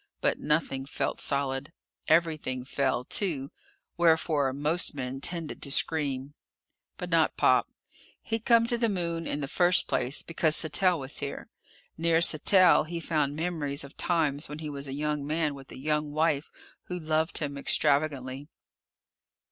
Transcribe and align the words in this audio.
But 0.19 0.39
nothing 0.39 0.87
felt 0.87 1.19
solid. 1.19 1.71
Everything 2.07 2.65
fell, 2.65 3.03
too. 3.03 3.51
Wherefore 3.97 4.51
most 4.51 4.95
men 4.95 5.19
tended 5.21 5.61
to 5.61 5.71
scream. 5.71 6.33
But 6.97 7.11
not 7.11 7.37
Pop. 7.37 7.69
He'd 8.23 8.43
come 8.43 8.65
to 8.65 8.79
the 8.79 8.89
Moon 8.89 9.27
in 9.27 9.41
the 9.41 9.47
first 9.47 9.87
place 9.87 10.23
because 10.23 10.55
Sattell 10.55 10.97
was 10.99 11.19
here. 11.19 11.49
Near 11.99 12.19
Sattell, 12.19 12.85
he 12.85 12.99
found 12.99 13.35
memories 13.35 13.83
of 13.83 13.95
times 13.95 14.49
when 14.49 14.57
he 14.57 14.71
was 14.71 14.87
a 14.87 14.93
young 14.93 15.23
man 15.23 15.53
with 15.53 15.71
a 15.71 15.77
young 15.77 16.11
wife 16.11 16.49
who 16.85 16.97
loved 16.97 17.37
him 17.37 17.55
extravagantly. 17.55 18.47